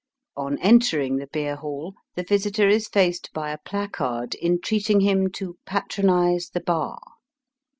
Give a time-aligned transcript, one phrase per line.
[0.35, 5.59] On entering the beer hall the visitor is faced by a placard entreating him to
[5.67, 6.97] patronize the bar."